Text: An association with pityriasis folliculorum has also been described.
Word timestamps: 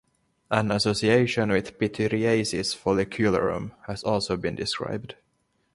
An 0.49 0.71
association 0.71 1.49
with 1.51 1.77
pityriasis 1.77 2.75
folliculorum 2.75 3.73
has 3.85 4.03
also 4.03 4.35
been 4.35 4.55
described. 4.55 5.13